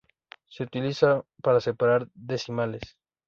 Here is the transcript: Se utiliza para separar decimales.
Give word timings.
Se 0.49 0.63
utiliza 0.63 1.21
para 1.43 1.61
separar 1.61 2.07
decimales. 2.15 2.81